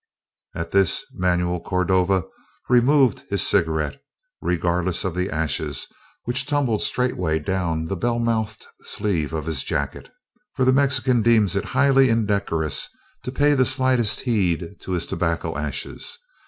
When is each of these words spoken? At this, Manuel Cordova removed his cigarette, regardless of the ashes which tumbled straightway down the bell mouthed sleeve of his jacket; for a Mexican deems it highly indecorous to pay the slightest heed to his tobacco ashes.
At 0.55 0.71
this, 0.71 1.05
Manuel 1.13 1.59
Cordova 1.59 2.23
removed 2.69 3.23
his 3.29 3.45
cigarette, 3.45 4.01
regardless 4.41 5.03
of 5.05 5.13
the 5.13 5.29
ashes 5.29 5.85
which 6.25 6.47
tumbled 6.47 6.81
straightway 6.81 7.37
down 7.37 7.85
the 7.85 7.95
bell 7.95 8.17
mouthed 8.17 8.65
sleeve 8.79 9.31
of 9.31 9.45
his 9.45 9.63
jacket; 9.63 10.09
for 10.55 10.63
a 10.67 10.73
Mexican 10.73 11.21
deems 11.21 11.55
it 11.55 11.65
highly 11.65 12.09
indecorous 12.09 12.89
to 13.25 13.31
pay 13.31 13.53
the 13.53 13.63
slightest 13.63 14.21
heed 14.21 14.77
to 14.79 14.93
his 14.93 15.05
tobacco 15.05 15.55
ashes. 15.55 16.17